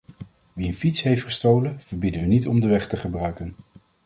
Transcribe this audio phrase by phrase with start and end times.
[0.53, 3.55] Wie een fiets heeft gestolen, verbieden we niet om de weg te gebruiken.